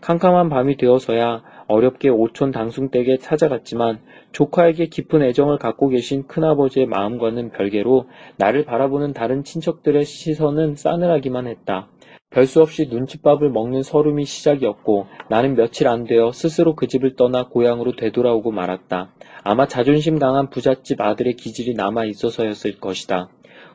[0.00, 4.00] 캄캄한 밤이 되어서야 어렵게 오촌 당숭댁에 찾아갔지만
[4.32, 11.88] 조카에게 깊은 애정을 갖고 계신 큰아버지의 마음과는 별개로 나를 바라보는 다른 친척들의 시선은 싸늘하기만 했다.
[12.30, 17.96] 별수 없이 눈칫밥을 먹는 서름이 시작이었고 나는 며칠 안 되어 스스로 그 집을 떠나 고향으로
[17.96, 19.10] 되돌아오고 말았다.
[19.44, 23.28] 아마 자존심 강한 부잣집 아들의 기질이 남아 있어서였을 것이다.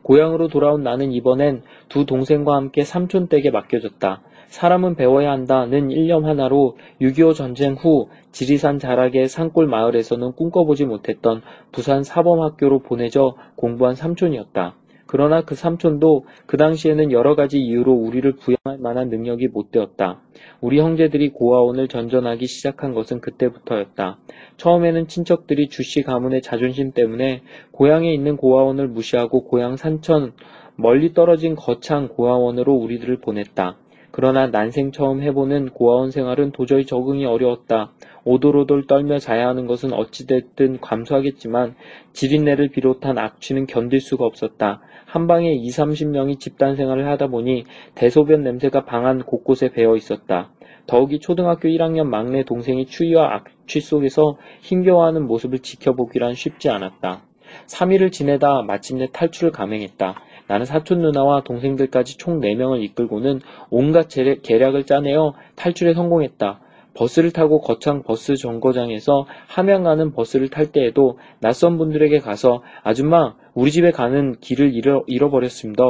[0.04, 4.22] 고향으로 돌아온 나는 이번엔 두 동생과 함께 삼촌 댁에 맡겨졌다.
[4.48, 12.04] 사람은 배워야 한다는 일념 하나로 6.25 전쟁 후 지리산 자락의 산골 마을에서는 꿈꿔보지 못했던 부산
[12.04, 14.76] 사범학교로 보내져 공부한 삼촌이었다.
[15.06, 20.22] 그러나 그 삼촌도 그 당시에는 여러 가지 이유로 우리를 부양할 만한 능력이 못 되었다.
[20.62, 24.18] 우리 형제들이 고아원을 전전하기 시작한 것은 그때부터였다.
[24.58, 30.34] 처음에는 친척들이 주씨 가문의 자존심 때문에 고향에 있는 고아원을 무시하고 고향 산천
[30.76, 33.78] 멀리 떨어진 거창 고아원으로 우리들을 보냈다.
[34.16, 37.94] 그러나 난생 처음 해보는 고아원 생활은 도저히 적응이 어려웠다.
[38.26, 41.76] 오돌오돌 떨며 자야 하는 것은 어찌됐든 감수하겠지만
[42.14, 44.82] 지린내를 비롯한 악취는 견딜 수가 없었다.
[45.06, 50.52] 한 방에 2, 30명이 집단 생활을 하다 보니 대소변 냄새가 방 안 곳곳에 배어 있었다.
[50.88, 57.24] 더욱이 초등학교 1학년 막내 동생이 추위와 악취 속에서 힘겨워하는 모습을 지켜보기란 쉽지 않았다.
[57.68, 60.16] 3일을 지내다 마침내 탈출을 감행했다.
[60.48, 66.60] 나는 사촌 누나와 동생들까지 총 4명을 이끌고는 온갖 계략을 짜내어 탈출에 성공했다.
[66.94, 73.72] 버스를 타고 거창 버스 정거장에서 함양 가는 버스를 탈 때에도 낯선 분들에게 가서 아줌마 우리
[73.72, 75.84] 집에 가는 길을 잃어, 잃어버렸습니다.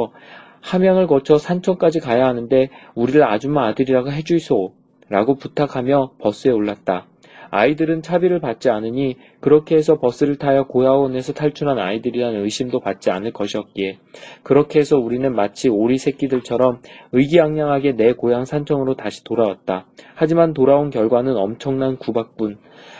[0.62, 4.72] 함양을 거쳐 산천까지 가야 하는데 우리를 아줌마 아들이라고 해주이소
[5.08, 7.06] 라고 부탁하며 버스에 올랐다.
[7.54, 13.98] 아이들은 차비를 받지 않으니 그렇게 해서 버스를 타여 고아원에서 탈출한 아이들이라는 의심도 받지 않을 것이었기에
[14.42, 16.80] 그렇게 해서 우리는 마치 오리 새끼들처럼
[17.12, 19.86] 의기양양하게 내 고향 산청으로 다시 돌아왔다.
[20.16, 22.58] 하지만 돌아온 결과는 엄청난 구박뿐.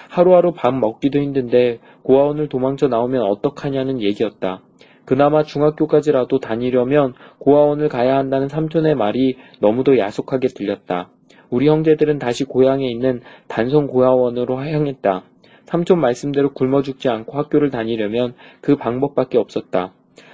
[0.08, 4.62] 하루하루 밥 먹기도 힘든데 고아원을 도망쳐 나오면 어떡하냐는 얘기였다.
[5.04, 11.10] 그나마 중학교까지라도 다니려면 고아원을 가야 한다는 삼촌의 말이 너무도 야속하게 들렸다.
[11.54, 15.22] 우리 형제들은 다시 고향에 있는 단성 고아원으로 향했다.
[15.66, 19.92] 삼촌 말씀대로 굶어 죽지 않고 학교를 다니려면 그 방법밖에 없었다.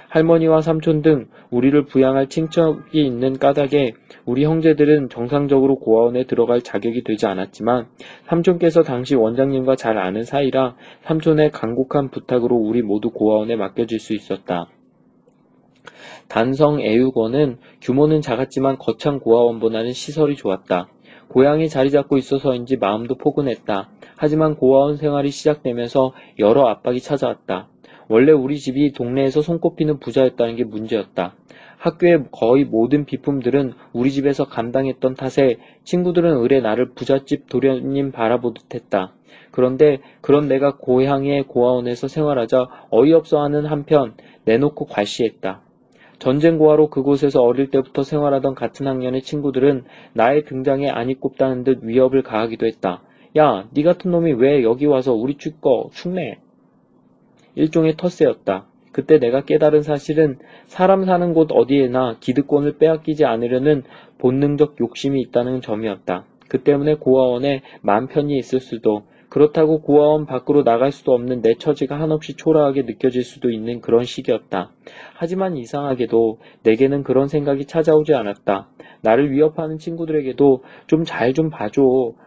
[0.09, 3.93] 할머니와 삼촌 등 우리를 부양할 친척이 있는 까닭에
[4.25, 7.85] 우리 형제들은 정상적으로 고아원에 들어갈 자격이 되지 않았지만
[8.23, 14.69] 삼촌께서 당시 원장님과 잘 아는 사이라 삼촌의 간곡한 부탁으로 우리 모두 고아원에 맡겨질 수 있었다.
[16.27, 20.87] 단성 애육원은 규모는 작았지만 거창 고아원보다는 시설이 좋았다.
[21.31, 23.89] 고향이 자리 잡고 있어서인지 마음도 포근했다.
[24.17, 27.69] 하지만 고아원 생활이 시작되면서 여러 압박이 찾아왔다.
[28.09, 31.33] 원래 우리 집이 동네에서 손꼽히는 부자였다는 게 문제였다.
[31.77, 39.13] 학교의 거의 모든 비품들은 우리 집에서 감당했던 탓에 친구들은 의뢰 나를 부잣집 도련님 바라보듯 했다.
[39.51, 45.61] 그런데 그런 내가 고향의 고아원에서 생활하자 어이없어 하는 한편 내놓고 과시했다.
[46.21, 52.21] 전쟁 고아로 그곳에서 어릴 때부터 생활하던 같은 학년의 친구들은 나의 등장에 안이 꼽다는 듯 위협을
[52.21, 53.01] 가하기도 했다.
[53.39, 56.37] 야, 네 같은 놈이 왜 여기 와서 우리 축거 축내?
[57.55, 58.67] 일종의 텃세였다.
[58.91, 63.81] 그때 내가 깨달은 사실은 사람 사는 곳 어디에나 기득권을 빼앗기지 않으려는
[64.19, 66.25] 본능적 욕심이 있다는 점이었다.
[66.47, 71.97] 그 때문에 고아원에 만 편히 있을 수도 그렇다고 고아원 밖으로 나갈 수도 없는 내 처지가
[71.97, 74.71] 한없이 초라하게 느껴질 수도 있는 그런 시기였다.
[75.15, 78.67] 하지만 이상하게도 내게는 그런 생각이 찾아오지 않았다.
[79.01, 81.81] 나를 위협하는 친구들에게도 좀 잘좀 좀 봐줘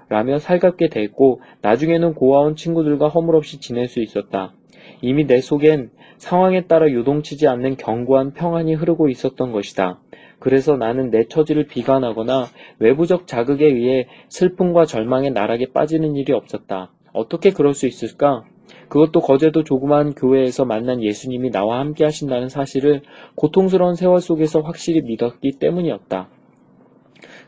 [0.09, 4.55] 라며 살갑게 대했고 나중에는 고아원 친구들과 허물없이 지낼 수 있었다.
[5.03, 10.01] 이미 내 속엔 상황에 따라 요동치지 않는 견고한 평안이 흐르고 있었던 것이다.
[10.45, 16.93] 그래서 나는 내 처지를 비관하거나 외부적 자극에 의해 슬픔과 절망의 나락에 빠지는 일이 없었다.
[17.15, 18.45] 어떻게 그럴 수 있을까?
[18.91, 23.01] 그것도 거제도 조그마한 교회에서 만난 예수님이 나와 함께 하신다는 사실을
[23.37, 26.29] 고통스러운 세월 속에서 확실히 믿었기 때문이었다.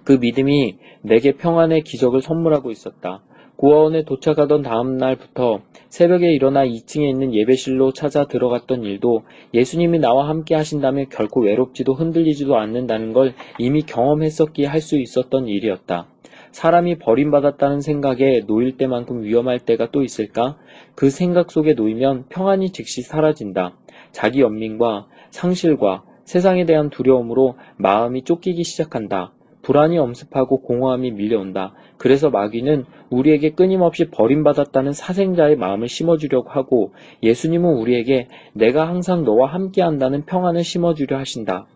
[0.04, 3.22] 그 믿음이 내게 평안의 기적을 선물하고 있었다.
[3.56, 9.22] 고아원에 도착하던 다음 날부터 새벽에 일어나 2층에 있는 예배실로 찾아 들어갔던 일도
[9.54, 16.06] 예수님이 나와 함께 하신다면 결코 외롭지도 흔들리지도 않는다는 걸 이미 경험했었기에 할 수 있었던 일이었다.
[16.52, 20.56] 사람이 버림받았다는 생각에 놓일 때만큼 위험할 때가 또 있을까?
[20.94, 23.76] 그 생각 속에 놓이면 평안이 즉시 사라진다.
[24.12, 29.32] 자기 연민과 상실과 세상에 대한 두려움으로 마음이 쫓기기 시작한다.
[29.66, 31.74] 불안이 엄습하고 공허함이 밀려온다.
[31.98, 36.92] 그래서 마귀는 우리에게 끊임없이 버림받았다는 사생자의 마음을 심어주려고 하고
[37.24, 41.66] 예수님은 우리에게 내가 항상 너와 함께 한다는 평안을 심어주려 하신다.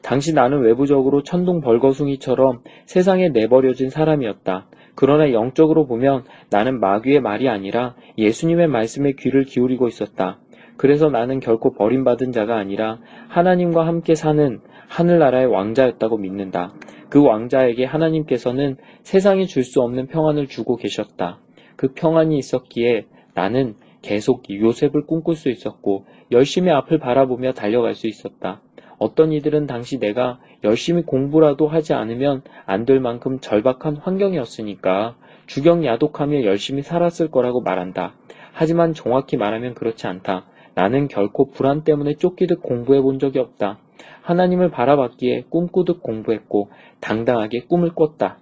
[0.00, 4.68] 당시 나는 외부적으로 천둥 벌거숭이처럼 세상에 내버려진 사람이었다.
[4.94, 10.38] 그러나 영적으로 보면 나는 마귀의 말이 아니라 예수님의 말씀에 귀를 기울이고 있었다.
[10.78, 16.72] 그래서 나는 결코 버림받은 자가 아니라 하나님과 함께 사는 하늘나라의 왕자였다고 믿는다.
[17.10, 21.38] 그 왕자에게 하나님께서는 세상이 줄 수 없는 평안을 주고 계셨다.
[21.76, 28.60] 그 평안이 있었기에 나는 계속 요셉을 꿈꿀 수 있었고 열심히 앞을 바라보며 달려갈 수 있었다.
[28.98, 35.16] 어떤 이들은 당시 내가 열심히 공부라도 하지 않으면 안 될 만큼 절박한 환경이었으니까
[35.46, 38.14] 주경 야독하며 열심히 살았을 거라고 말한다.
[38.52, 40.46] 하지만 정확히 말하면 그렇지 않다.
[40.74, 43.78] 나는 결코 불안 때문에 쫓기듯 공부해 본 적이 없다.
[44.22, 48.38] 하나님을 바라봤기에 꿈꾸듯 공부했고 당당하게 꿈을 꿨다.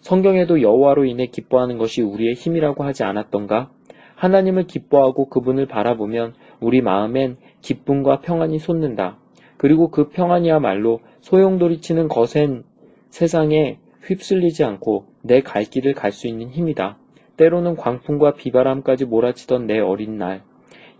[0.00, 3.70] 성경에도 여호와로 인해 기뻐하는 것이 우리의 힘이라고 하지 않았던가?
[4.14, 9.18] 하나님을 기뻐하고 그분을 바라보면 우리 마음엔 기쁨과 평안이 솟는다.
[9.56, 12.64] 그리고 그 평안이야말로 소용돌이치는 거센
[13.10, 16.98] 세상에 휩쓸리지 않고 내 갈 길을 갈 수 있는 힘이다.
[17.36, 20.42] 때로는 광풍과 비바람까지 몰아치던 내 어린 날.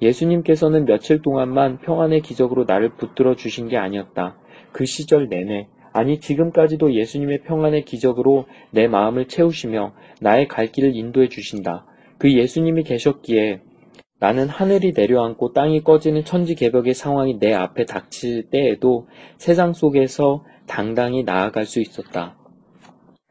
[0.03, 4.37] 예수님께서는 며칠 동안만 평안의 기적으로 나를 붙들어 주신 게 아니었다.
[4.73, 11.29] 그 시절 내내, 아니 지금까지도 예수님의 평안의 기적으로 내 마음을 채우시며 나의 갈 길을 인도해
[11.29, 11.87] 주신다.
[12.19, 13.63] 그 예수님이 계셨기에
[14.19, 21.23] 나는 하늘이 내려앉고 땅이 꺼지는 천지 개벽의 상황이 내 앞에 닥칠 때에도 세상 속에서 당당히
[21.23, 22.37] 나아갈 수 있었다.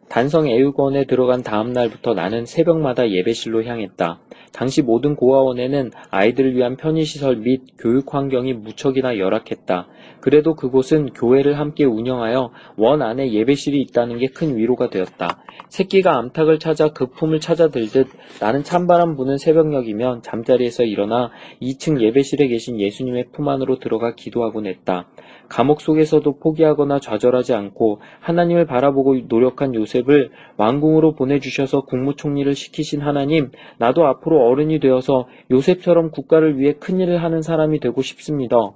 [0.10, 4.22] 단성 애육원에 들어간 다음 날부터 나는 새벽마다 예배실로 향했다.
[4.54, 9.88] 당시 모든 고아원에는 아이들을 위한 편의시설 및 교육 환경이 무척이나 열악했다.
[10.22, 15.42] 그래도 그곳은 교회를 함께 운영하여 원 안에 예배실이 있다는 게 큰 위로가 되었다.
[15.70, 18.08] 새끼가 암탉을 찾아 그 품을 찾아들듯
[18.42, 25.08] 나는 찬바람 부는 새벽녘이면 잠자리에서 일어나 2층 예배실에 계신 예수님의 품 안으로 들어가 기도하곤 했다.
[25.48, 34.06] 감옥 속에서도 포기하거나 좌절하지 않고 하나님을 바라보고 노력한 요셉을 왕궁으로 보내주셔서 국무총리를 시키신 하나님, 나도
[34.08, 38.72] 앞으로 어른이 되어서 요셉처럼 국가를 위해 큰일을 하는 사람이 되고 싶습니다.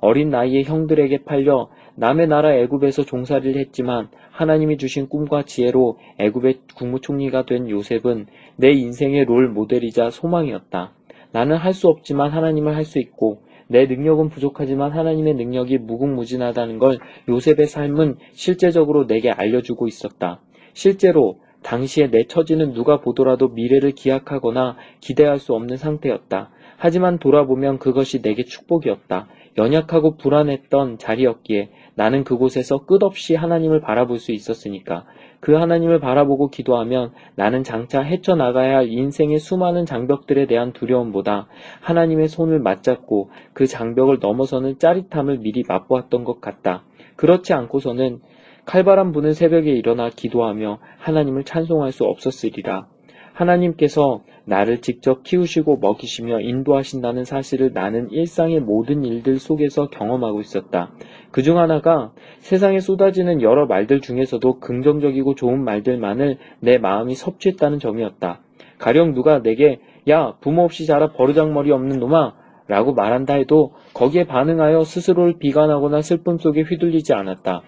[0.00, 7.44] 어린 나이에 형들에게 팔려 남의 나라 애굽에서 종살이를 했지만 하나님이 주신 꿈과 지혜로 애굽의 국무총리가
[7.46, 10.92] 된 요셉은 내 인생의 롤 모델이자 소망이었다.
[11.32, 16.98] 나는 할 수 없지만 하나님을 할 수 있고 내 능력은 부족하지만 하나님의 능력이 무궁무진하다는 걸
[17.28, 20.40] 요셉의 삶은 실제적으로 내게 알려주고 있었다.
[20.72, 26.48] 실제로 당시에 내 처지는 누가 보더라도 미래를 기약하거나 기대할 수 없는 상태였다.
[26.78, 29.28] 하지만 돌아보면 그것이 내게 축복이었다.
[29.58, 35.04] 연약하고 불안했던 자리였기에 나는 그곳에서 끝없이 하나님을 바라볼 수 있었으니까.
[35.40, 41.48] 그 하나님을 바라보고 기도하면 나는 장차 헤쳐나가야 할 인생의 수많은 장벽들에 대한 두려움보다
[41.82, 46.84] 하나님의 손을 맞잡고 그 장벽을 넘어서는 짜릿함을 미리 맛보았던 것 같다.
[47.16, 48.20] 그렇지 않고서는
[48.68, 52.86] 칼바람 부는 새벽에 일어나 기도하며 하나님을 찬송할 수 없었으리라.
[53.32, 60.92] 하나님께서 나를 직접 키우시고 먹이시며 인도하신다는 사실을 나는 일상의 모든 일들 속에서 경험하고 있었다.
[61.30, 68.42] 그 중 하나가 세상에 쏟아지는 여러 말들 중에서도 긍정적이고 좋은 말들만을 내 마음이 섭취했다는 점이었다.
[68.76, 72.34] 가령 누가 내게 야 부모 없이 자라 버르장머리 없는 놈아
[72.66, 77.62] 라고 말한다 해도 거기에 반응하여 스스로를 비관하거나 슬픔 속에 휘둘리지 않았다.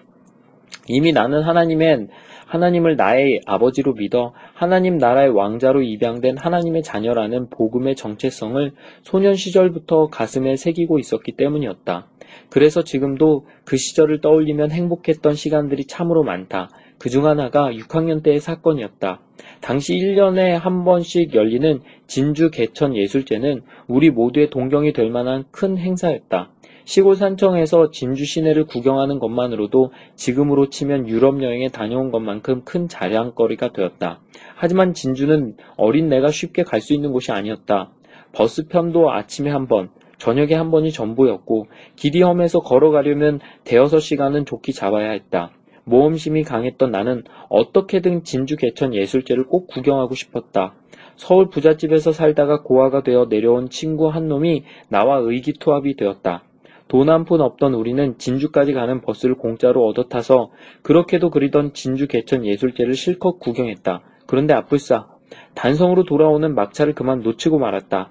[0.87, 2.07] 이미 나는 하나님의
[2.47, 10.57] 하나님을 나의 아버지로 믿어 하나님 나라의 왕자로 입양된 하나님의 자녀라는 복음의 정체성을 소년 시절부터 가슴에
[10.57, 12.07] 새기고 있었기 때문이었다.
[12.49, 16.69] 그래서 지금도 그 시절을 떠올리면 행복했던 시간들이 참으로 많다.
[17.01, 19.21] 그 중 하나가 6학년 때의 사건이었다.
[19.59, 26.51] 당시 1년에 한 번씩 열리는 진주 개천 예술제는 우리 모두의 동경이 될 만한 큰 행사였다.
[26.85, 34.19] 시골 산청에서 진주 시내를 구경하는 것만으로도 지금으로 치면 유럽 여행에 다녀온 것만큼 큰 자랑거리가 되었다.
[34.55, 37.91] 하지만 진주는 어린 내가 쉽게 갈 수 있는 곳이 아니었다.
[38.33, 44.71] 버스 편도 아침에 한 번, 저녁에 한 번이 전부였고 길이 험해서 걸어가려면 대여섯 시간은 좋게
[44.71, 45.51] 잡아야 했다.
[45.83, 50.73] 모험심이 강했던 나는 어떻게든 진주 개천 예술제를 꼭 구경하고 싶었다.
[51.15, 56.43] 서울 부잣집에서 살다가 고아가 되어 내려온 친구 한 놈이 나와 의기투합이 되었다.
[56.91, 60.51] 돈 한 푼 없던 우리는 진주까지 가는 버스를 공짜로 얻어 타서
[60.81, 64.01] 그렇게도 그리던 진주 개천 예술제를 실컷 구경했다.
[64.27, 65.07] 그런데 아뿔싸
[65.55, 68.09] 단성으로 돌아오는 막차를 그만 놓치고 말았다.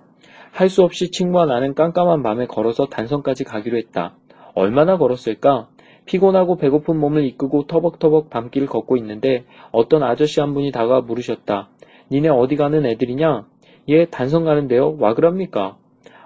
[0.52, 4.16] 할 수 없이 친구와 나는 깜깜한 밤에 걸어서 단성까지 가기로 했다.
[4.54, 5.68] 얼마나 걸었을까?
[6.06, 11.68] 피곤하고 배고픈 몸을 이끌고 터벅터벅 밤길을 걷고 있는데 어떤 아저씨 한 분이 다가와 물으셨다.
[12.10, 13.44] 니네 어디 가는 애들이냐?
[13.88, 14.96] 예, 단성 가는데요.
[14.98, 15.76] 와 그럽니까?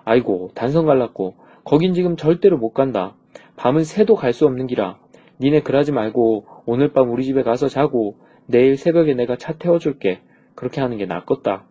[0.04, 1.34] 아이고, 단성 갈랐고.
[1.64, 3.16] 거긴 지금 절대로 못 간다.
[3.56, 4.98] 밤은 새도 갈 수 없는 기라.
[5.40, 10.20] 니네 그러지 말고 오늘 밤 우리 집에 가서 자고 내일 새벽에 내가 차 태워줄게.
[10.54, 11.64] 그렇게 하는 게 낫겠다.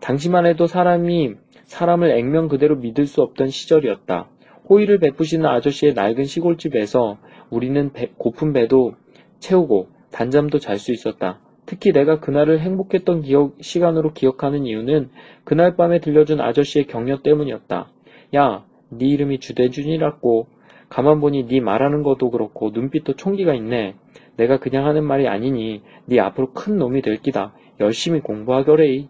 [0.00, 4.28] 당시만 해도 사람이 사람을 액면 그대로 믿을 수 없던 시절이었다.
[4.68, 7.18] 호의를 베푸시는 아저씨의 낡은 시골집에서
[7.50, 8.94] 우리는 배, 고픈 배도
[9.38, 11.40] 채우고 단잠도 잘 수 있었다.
[11.64, 15.10] 특히 내가 그날을 행복했던 기억, 시간으로 기억하는 이유는
[15.44, 17.90] 그날 밤에 들려준 아저씨의 격려 때문이었다.
[18.36, 20.46] 야, 네 이름이 주대준이라고.
[20.88, 23.94] 가만 보니 네 말하는 것도 그렇고 눈빛도 총기가 있네.
[24.36, 27.52] 내가 그냥 하는 말이 아니니 네 앞으로 큰 놈이 될 기다.
[27.80, 29.06] 열심히 공부하거래.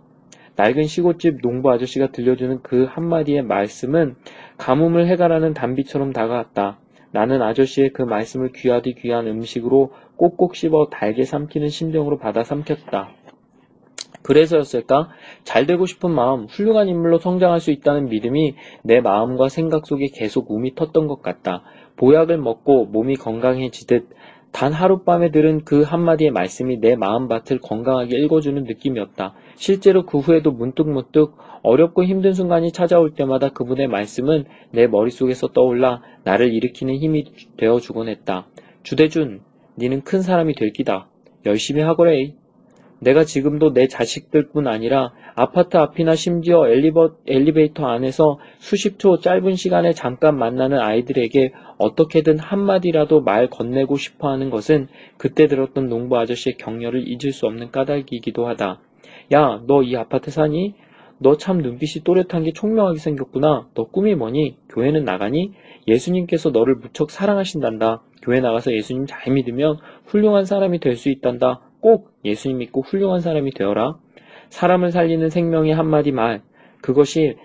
[0.56, 4.16] 낡은 시골집 농부 아저씨가 들려주는 그 한마디의 말씀은
[4.56, 6.80] 가뭄을 해가라는 단비처럼 다가왔다.
[7.12, 13.10] 나는 아저씨의 그 말씀을 귀하디 귀한 음식으로 꼭꼭 씹어 달게 삼키는 심정으로 받아 삼켰다.
[14.28, 15.08] 그래서였을까?
[15.42, 20.50] 잘 되고 싶은 마음, 훌륭한 인물로 성장할 수 있다는 믿음이 내 마음과 생각 속에 계속
[20.50, 21.62] 움이 텄던 것 같다.
[21.96, 24.10] 보약을 먹고 몸이 건강해지듯
[24.52, 29.34] 단 하룻밤에 들은 그 한마디의 말씀이 내 마음밭을 건강하게 읽어주는 느낌이었다.
[29.56, 36.52] 실제로 그 후에도 문득문득 어렵고 힘든 순간이 찾아올 때마다 그분의 말씀은 내 머릿속에서 떠올라 나를
[36.52, 37.24] 일으키는 힘이
[37.56, 38.46] 되어주곤 했다.
[38.82, 39.40] 주대준,
[39.78, 41.08] 니는 큰 사람이 될 기다.
[41.46, 42.34] 열심히 하거래.
[43.00, 49.92] 내가 지금도 내 자식들뿐 아니라 아파트 앞이나 심지어 엘리버, 엘리베이터 안에서 수십 초 짧은 시간에
[49.92, 57.04] 잠깐 만나는 아이들에게 어떻게든 한마디라도 말 건네고 싶어 하는 것은 그때 들었던 농부 아저씨의 격려를
[57.06, 58.80] 잊을 수 없는 까닭이기도 하다.
[59.32, 60.74] 야, 너 이 아파트 사니?
[61.20, 63.68] 너 참 눈빛이 또렷한 게 총명하게 생겼구나.
[63.74, 64.56] 너 꿈이 뭐니?
[64.68, 65.52] 교회는 나가니?
[65.87, 68.02] 예수님께서 너를 무척 사랑하신단다.
[68.22, 71.61] 교회 나가서 예수님 잘 믿으면 훌륭한 사람이 될 수 있단다.
[71.80, 73.96] 꼭 예수님 믿고 훌륭한 사람이 되어라.
[74.50, 76.42] 사람을 살리는 생명의 한마디 말.
[76.82, 77.36] 그것이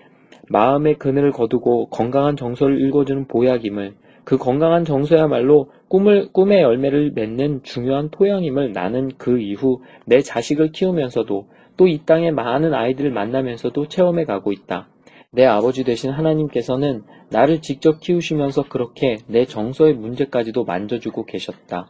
[0.48, 3.94] 마음의 그늘을 거두고 건강한 정서를 읽어주는 보약임을
[4.24, 11.46] 그 건강한 정서야말로 꿈을, 꿈의 열매를 맺는 중요한 토양임을 나는 그 이후 내 자식을 키우면서도
[11.76, 14.88] 또 이 땅의 많은 아이들을 만나면서도 체험해 가고 있다.
[15.32, 21.88] 내 아버지 되신 하나님께서는 나를 직접 키우시면서 그렇게 내 정서의 문제까지도 만져주고 계셨다.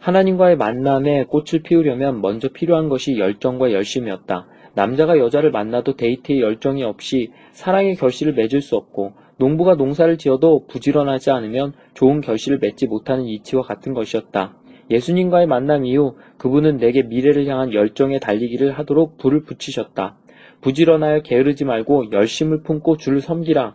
[0.00, 4.46] 하나님과의 만남에 꽃을 피우려면 먼저 필요한 것이 열정과 열심이었다.
[4.74, 11.30] 남자가 여자를 만나도 데이트에 열정이 없이 사랑의 결실을 맺을 수 없고 농부가 농사를 지어도 부지런하지
[11.30, 14.54] 않으면 좋은 결실을 맺지 못하는 이치와 같은 것이었다.
[14.90, 20.16] 예수님과의 만남 이후 그분은 내게 미래를 향한 열정에 달리기를 하도록 불을 붙이셨다.
[20.62, 23.74] 부지런하여 게으르지 말고 열심을 품고 주를 섬기라.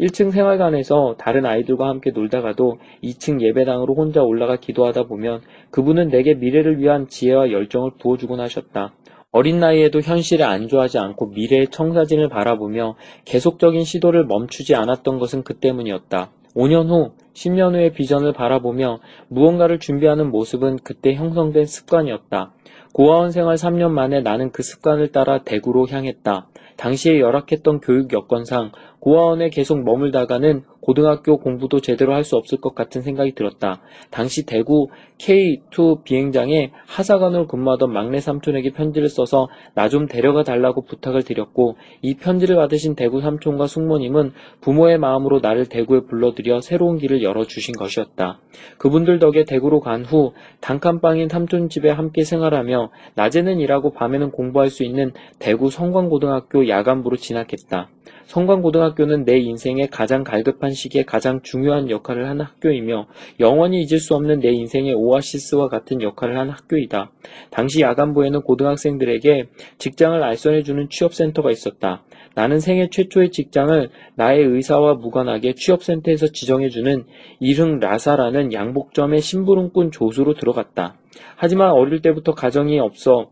[0.00, 6.78] 1층 생활관에서 다른 아이들과 함께 놀다가도 2층 예배당으로 혼자 올라가 기도하다 보면 그분은 내게 미래를
[6.78, 8.94] 위한 지혜와 열정을 부어주곤 하셨다.
[9.30, 16.30] 어린 나이에도 현실에 안주하지 않고 미래의 청사진을 바라보며 계속적인 시도를 멈추지 않았던 것은 그 때문이었다.
[16.56, 22.54] 5년 후, 10년 후의 비전을 바라보며 무언가를 준비하는 모습은 그때 형성된 습관이었다.
[22.92, 26.48] 고아원 생활 3년 만에 나는 그 습관을 따라 대구로 향했다.
[26.76, 33.00] 당시에 열악했던 교육 여건상 고아원에 계속 머물다가는 고등학교 공부도 제대로 할 수 없을 것 같은
[33.02, 33.80] 생각이 들었다.
[34.10, 41.22] 당시 대구 K2 비행장에 하사관으로 근무하던 막내 삼촌에게 편지를 써서 나 좀 데려가 달라고 부탁을
[41.24, 47.74] 드렸고 이 편지를 받으신 대구 삼촌과 숙모님은 부모의 마음으로 나를 대구에 불러들여 새로운 길을 열어주신
[47.74, 48.40] 것이었다.
[48.78, 54.84] 그분들 덕에 대구로 간 후 단칸방인 삼촌 집에 함께 생활하며 낮에는 일하고 밤에는 공부할 수
[54.84, 57.88] 있는 대구 성광고등학교 야간부로 진학했다.
[58.30, 63.08] 성광고등학교는 내 인생의 가장 갈급한 시기에 가장 중요한 역할을 하는 학교이며
[63.40, 67.10] 영원히 잊을 수 없는 내 인생의 오아시스와 같은 역할을 하는 학교이다.
[67.50, 72.04] 당시 야간부에는 고등학생들에게 직장을 알선해주는 취업센터가 있었다.
[72.36, 77.06] 나는 생애 최초의 직장을 나의 의사와 무관하게 취업센터에서 지정해주는
[77.40, 80.94] 이흥 라사라는 양복점의 심부름꾼 조수로 들어갔다.
[81.34, 83.30] 하지만 어릴 때부터 가정이 없어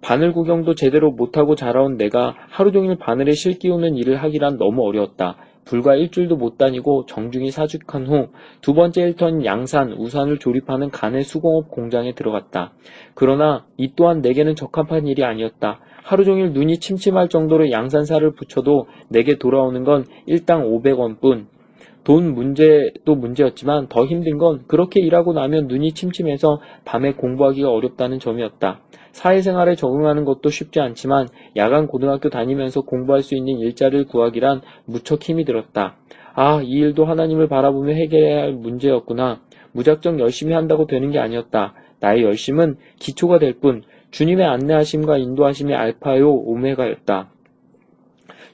[0.00, 5.36] 바늘 구경도 제대로 못하고 자라온 내가 하루 종일 바늘에 실 끼우는 일을 하기란 너무 어려웠다.
[5.64, 8.28] 불과 일주일도 못 다니고 정중히 사직한 후
[8.60, 12.72] 두 번째 일터인 양산, 우산을 조립하는 간의 수공업 공장에 들어갔다.
[13.14, 15.80] 그러나 이 또한 내게는 적합한 일이 아니었다.
[16.02, 21.46] 하루 종일 눈이 침침할 정도로 양산살을 붙여도 내게 돌아오는 건 일당 500원뿐.
[22.02, 28.80] 돈 문제도 문제였지만 더 힘든 건 그렇게 일하고 나면 눈이 침침해서 밤에 공부하기가 어렵다는 점이었다.
[29.12, 35.44] 사회생활에 적응하는 것도 쉽지 않지만 야간 고등학교 다니면서 공부할 수 있는 일자리를 구하기란 무척 힘이
[35.44, 35.96] 들었다.
[36.34, 39.40] 아, 이 일도 하나님을 바라보며 해결해야 할 문제였구나.
[39.72, 41.74] 무작정 열심히 한다고 되는 게 아니었다.
[42.00, 47.30] 나의 열심은 기초가 될 뿐, 주님의 안내하심과 인도하심의 알파요 오메가였다.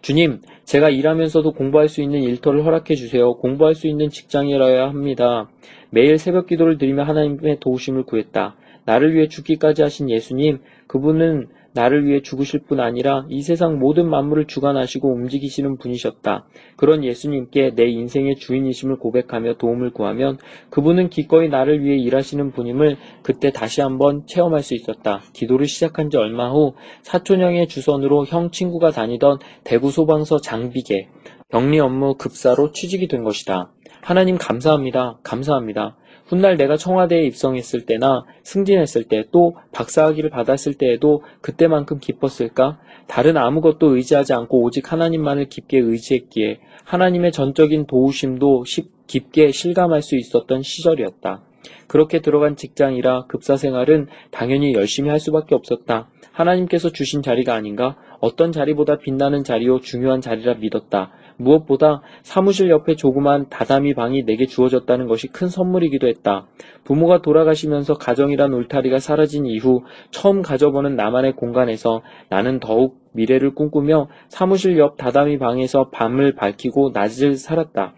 [0.03, 3.35] 주님, 제가 일하면서도 공부할 수 있는 일터를 허락해 주세요.
[3.35, 5.49] 공부할 수 있는 직장이라야 합니다.
[5.91, 8.57] 매일 새벽 기도를 드리며 하나님의 도우심을 구했다.
[8.87, 14.47] 나를 위해 죽기까지 하신 예수님, 그분은 나를 위해 죽으실 뿐 아니라 이 세상 모든 만물을
[14.47, 16.47] 주관하시고 움직이시는 분이셨다.
[16.77, 20.39] 그런 예수님께 내 인생의 주인이심을 고백하며 도움을 구하면
[20.71, 25.21] 그분은 기꺼이 나를 위해 일하시는 분임을 그때 다시 한번 체험할 수 있었다.
[25.35, 26.73] 기도를 시작한 지 얼마 후
[27.03, 31.11] 사촌형의 주선으로 형 친구가 다니던 대구 소방서 장비계
[31.51, 33.71] 격리 업무 급사로 취직이 된 것이다.
[34.01, 35.19] 하나님 감사합니다.
[35.23, 35.97] 감사합니다.
[36.27, 42.79] 훗날 내가 청와대에 입성했을 때나 승진했을 때 또 박사학위를 받았을 때에도 그때만큼 기뻤을까?
[43.07, 48.65] 다른 아무것도 의지하지 않고 오직 하나님만을 깊게 의지했기에 하나님의 전적인 도우심도
[49.07, 51.43] 깊게 실감할 수 있었던 시절이었다.
[51.87, 56.09] 그렇게 들어간 직장이라 급사 생활은 당연히 열심히 할 수밖에 없었다.
[56.33, 57.97] 하나님께서 주신 자리가 아닌가?
[58.21, 61.13] 어떤 자리보다 빛나는 자리요 중요한 자리라 믿었다.
[61.37, 66.47] 무엇보다 사무실 옆에 조그만 다다미 방이 내게 주어졌다는 것이 큰 선물이기도 했다.
[66.85, 74.79] 부모가 돌아가시면서 가정이란 울타리가 사라진 이후 처음 가져보는 나만의 공간에서 나는 더욱 미래를 꿈꾸며 사무실
[74.79, 77.95] 옆 다다미 방에서 밤을 밝히고 낮을 살았다.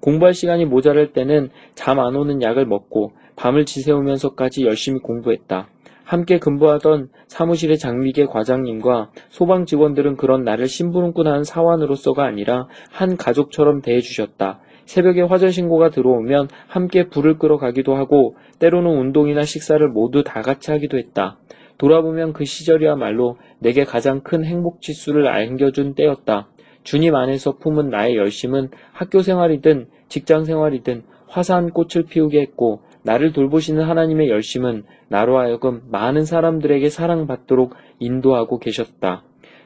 [0.00, 5.68] 공부할 시간이 모자랄 때는 잠 안 오는 약을 먹고 밤을 지새우면서까지 열심히 공부했다.
[6.06, 14.60] 함께 근무하던 사무실의 장미계 과장님과 소방 직원들은 그런 나를 심부름꾼한 사원으로서가 아니라 한 가족처럼 대해주셨다.
[14.84, 20.70] 새벽에 화재 신고가 들어오면 함께 불을 끌어 가기도 하고 때로는 운동이나 식사를 모두 다 같이
[20.70, 21.38] 하기도 했다.
[21.76, 26.46] 돌아보면 그 시절이야말로 내게 가장 큰 행복 지수를 안겨준 때였다.
[26.84, 33.84] 주님 안에서 품은 나의 열심은 학교 생활이든 직장 생활이든 화사한 꽃을 피우게 했고 나를 돌보시는
[33.84, 39.22] 하나님의 열심은 나로 하여금 많은 사람들에게 사랑받도록 인도하고 계셨다.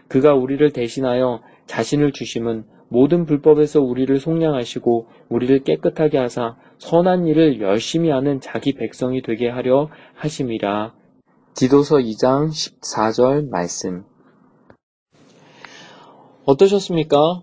[0.09, 8.11] 그가 우리를 대신하여 자신을 주심은 모든 불법에서 우리를 속량하시고 우리를 깨끗하게 하사 선한 일을 열심히
[8.11, 10.93] 하는 자기 백성이 되게 하려 하심이라.
[11.55, 14.05] 디도서 2장 14절 말씀.
[16.45, 17.43] 어떠셨습니까?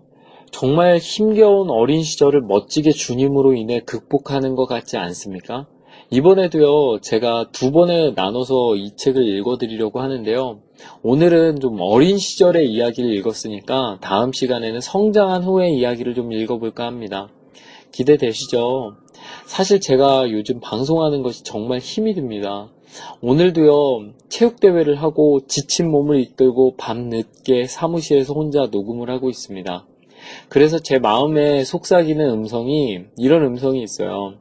[0.52, 5.66] 정말 힘겨운 어린 시절을 멋지게 주님으로 인해 극복하는 것 같지 않습니까?
[6.10, 10.60] 이번에도요, 제가 두 번에 나눠서 이 책을 읽어드리려고 하는데요.
[11.02, 17.28] 오늘은 좀 어린 시절의 이야기를 읽었으니까 다음 시간에는 성장한 후의 이야기를 좀 읽어볼까 합니다.
[17.92, 18.94] 기대되시죠?
[19.44, 22.70] 사실 제가 요즘 방송하는 것이 정말 힘이 듭니다.
[23.20, 29.86] 오늘도요, 체육대회를 하고 지친 몸을 이끌고 밤늦게 사무실에서 혼자 녹음을 하고 있습니다.
[30.48, 34.34] 그래서 제 마음에 속삭이는 음성이 이런 음성이 있어요.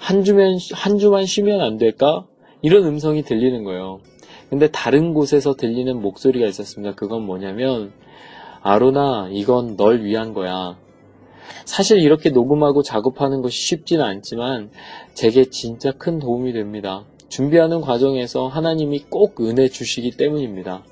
[0.00, 2.26] 한 주면 한 주만 쉬면 안 될까?
[2.62, 4.00] 이런 음성이 들리는 거예요.
[4.48, 6.94] 근데 다른 곳에서 들리는 목소리가 있었습니다.
[6.94, 7.92] 그건 뭐냐면
[8.62, 10.76] 아로나 이건 널 위한 거야.
[11.64, 14.70] 사실 이렇게 녹음하고 작업하는 것이 쉽지는 않지만
[15.14, 17.04] 제게 진짜 큰 도움이 됩니다.
[17.28, 20.84] 준비하는 과정에서 하나님이 꼭 은혜 주시기 때문입니다.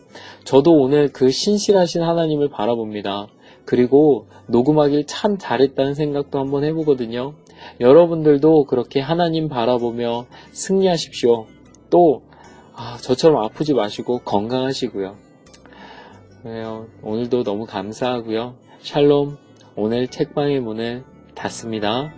[0.44, 3.26] 저도 오늘 그 신실하신 하나님을 바라봅니다.
[3.68, 7.34] 그리고 녹음하길 참 잘했다는 생각도 한번 해보거든요.
[7.80, 11.44] 여러분들도 그렇게 하나님 바라보며 승리하십시오.
[11.90, 12.22] 또
[12.74, 15.16] 아, 저처럼 아프지 마시고 건강하시고요.
[16.42, 16.86] 그래요.
[17.02, 18.54] 오늘도 너무 감사하고요.
[18.80, 19.36] 샬롬.
[19.76, 21.04] 오늘 책방의 문을
[21.34, 22.10] 닫습니다.